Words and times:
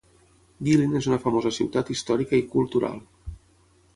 Guilin 0.67 0.95
és 0.99 1.07
una 1.09 1.19
famosa 1.25 1.51
ciutat 1.59 1.93
històrica 1.95 2.39
i 2.39 2.47
cultural. 2.57 2.99